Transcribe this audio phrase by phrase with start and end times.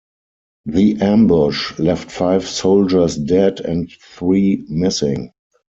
[0.65, 5.31] The ambush left five soldiers dead and three missing.